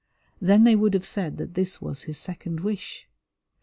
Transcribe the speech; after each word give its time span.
Then 0.41 0.63
they 0.63 0.75
would 0.75 0.95
have 0.95 1.05
said 1.05 1.37
that 1.37 1.53
this 1.53 1.79
was 1.79 2.05
his 2.05 2.17
second 2.17 2.61
wish. 2.61 3.07